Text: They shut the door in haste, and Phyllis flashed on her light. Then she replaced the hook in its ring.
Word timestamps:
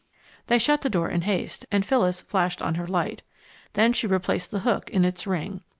They 0.47 0.57
shut 0.57 0.81
the 0.81 0.89
door 0.89 1.09
in 1.09 1.21
haste, 1.21 1.67
and 1.71 1.85
Phyllis 1.85 2.21
flashed 2.21 2.59
on 2.59 2.73
her 2.73 2.87
light. 2.87 3.21
Then 3.73 3.93
she 3.93 4.07
replaced 4.07 4.49
the 4.49 4.61
hook 4.61 4.89
in 4.89 5.05
its 5.05 5.27
ring. 5.27 5.61